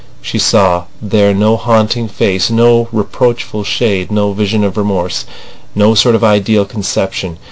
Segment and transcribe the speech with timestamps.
[0.19, 5.25] She saw there no haunting face, no reproachful shade, no vision of remorse,
[5.75, 7.37] no sort of ideal conception.